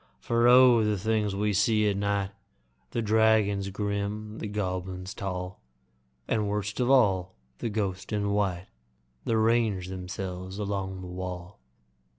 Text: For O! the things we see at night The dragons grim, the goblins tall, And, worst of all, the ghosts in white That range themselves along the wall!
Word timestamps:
For 0.19 0.47
O! 0.47 0.83
the 0.83 0.97
things 0.97 1.35
we 1.35 1.53
see 1.53 1.87
at 1.87 1.95
night 1.95 2.31
The 2.89 3.03
dragons 3.03 3.69
grim, 3.69 4.39
the 4.39 4.47
goblins 4.47 5.13
tall, 5.13 5.61
And, 6.27 6.49
worst 6.49 6.79
of 6.79 6.89
all, 6.89 7.35
the 7.59 7.69
ghosts 7.69 8.11
in 8.11 8.31
white 8.31 8.65
That 9.25 9.37
range 9.37 9.89
themselves 9.89 10.57
along 10.57 11.01
the 11.01 11.07
wall! 11.07 11.59